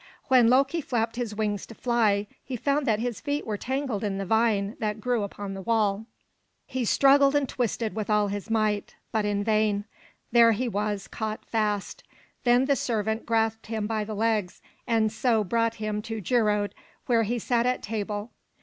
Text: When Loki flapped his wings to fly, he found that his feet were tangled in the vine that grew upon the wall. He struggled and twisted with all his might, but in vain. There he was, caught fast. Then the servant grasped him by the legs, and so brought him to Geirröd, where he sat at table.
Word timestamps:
When 0.29 0.47
Loki 0.49 0.81
flapped 0.81 1.15
his 1.15 1.35
wings 1.35 1.67
to 1.67 1.75
fly, 1.75 2.25
he 2.43 2.55
found 2.55 2.87
that 2.87 2.97
his 2.97 3.21
feet 3.21 3.45
were 3.45 3.55
tangled 3.55 4.03
in 4.03 4.17
the 4.17 4.25
vine 4.25 4.75
that 4.79 4.99
grew 4.99 5.21
upon 5.21 5.53
the 5.53 5.61
wall. 5.61 6.07
He 6.65 6.85
struggled 6.85 7.35
and 7.35 7.47
twisted 7.47 7.93
with 7.93 8.09
all 8.09 8.27
his 8.29 8.49
might, 8.49 8.95
but 9.11 9.25
in 9.25 9.43
vain. 9.43 9.85
There 10.31 10.53
he 10.53 10.67
was, 10.67 11.07
caught 11.07 11.45
fast. 11.45 12.03
Then 12.45 12.65
the 12.65 12.75
servant 12.75 13.27
grasped 13.27 13.67
him 13.67 13.85
by 13.85 14.03
the 14.03 14.15
legs, 14.15 14.59
and 14.87 15.11
so 15.11 15.43
brought 15.43 15.75
him 15.75 16.01
to 16.01 16.19
Geirröd, 16.19 16.71
where 17.05 17.21
he 17.21 17.37
sat 17.37 17.67
at 17.67 17.83
table. 17.83 18.31